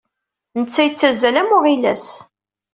Netta 0.59 0.81
yettazzal 0.85 1.35
am 1.41 1.51
uɣilas. 1.57 2.05